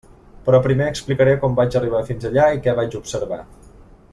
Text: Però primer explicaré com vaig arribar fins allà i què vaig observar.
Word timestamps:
Però 0.45 0.61
primer 0.67 0.87
explicaré 0.91 1.35
com 1.43 1.57
vaig 1.59 1.77
arribar 1.81 2.01
fins 2.09 2.25
allà 2.31 2.47
i 2.57 2.65
què 2.65 2.77
vaig 2.81 2.97
observar. 3.01 3.39